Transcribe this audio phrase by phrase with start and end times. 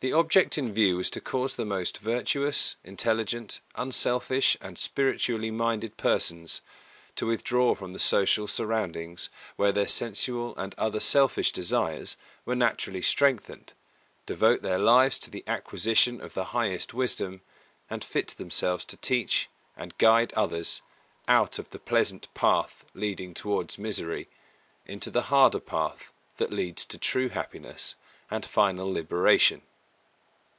[0.00, 5.96] The object in view was to cause the most virtuous, intelligent, unselfish and spiritually minded
[5.96, 6.60] persons
[7.14, 13.02] to withdraw from the social surroundings where their sensual and other selfish desires were naturally
[13.02, 13.72] strengthened,
[14.26, 17.40] devote their lives to the acquisition of the highest wisdom,
[17.88, 20.82] and fit themselves to teach and guide others
[21.28, 24.28] out of the pleasant path leading towards misery,
[24.84, 27.94] into the harder path that leads to true happiness
[28.28, 29.62] and final liberation.